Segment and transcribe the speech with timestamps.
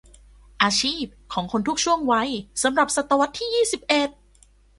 [0.61, 2.29] อาชีพของคนทุกช่วงวัย
[2.63, 4.09] สำหรับศตวรรษที่ยี่สิบเอ็ด